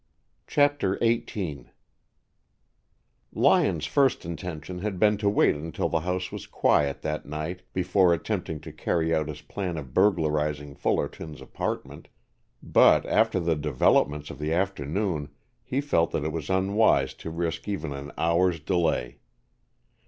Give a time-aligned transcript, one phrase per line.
[0.47, 1.65] CHAPTER XVIII
[3.33, 8.11] Lyon's first intention had been to wait until the house was quiet that night before
[8.11, 12.07] attempting to carry out his plan of burglarizing Fullerton's apartment,
[12.63, 15.29] but after the developments of the afternoon
[15.63, 19.19] he felt that it was unwise to risk even an hour's delay.